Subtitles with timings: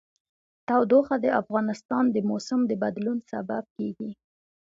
[0.67, 4.11] تودوخه د افغانستان د موسم د بدلون سبب کېږي.